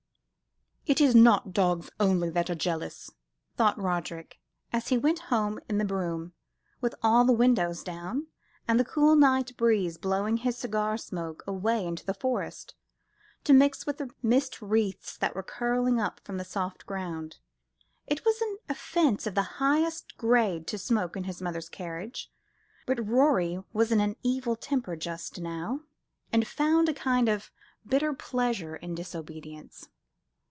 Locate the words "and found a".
26.33-26.93